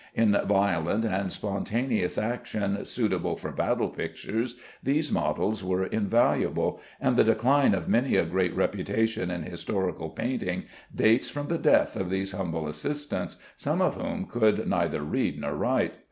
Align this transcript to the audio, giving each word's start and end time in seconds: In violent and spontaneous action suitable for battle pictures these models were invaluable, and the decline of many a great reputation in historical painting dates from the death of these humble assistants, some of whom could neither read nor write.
In 0.15 0.35
violent 0.47 1.05
and 1.05 1.31
spontaneous 1.31 2.17
action 2.17 2.83
suitable 2.85 3.35
for 3.35 3.51
battle 3.51 3.89
pictures 3.89 4.55
these 4.81 5.11
models 5.11 5.63
were 5.63 5.85
invaluable, 5.85 6.81
and 6.99 7.15
the 7.15 7.23
decline 7.23 7.75
of 7.75 7.87
many 7.87 8.15
a 8.15 8.25
great 8.25 8.55
reputation 8.55 9.29
in 9.29 9.43
historical 9.43 10.09
painting 10.09 10.63
dates 10.95 11.29
from 11.29 11.49
the 11.49 11.59
death 11.59 11.95
of 11.95 12.09
these 12.09 12.31
humble 12.31 12.67
assistants, 12.67 13.37
some 13.55 13.79
of 13.79 13.93
whom 13.93 14.25
could 14.25 14.67
neither 14.67 15.03
read 15.03 15.39
nor 15.39 15.53
write. 15.53 15.93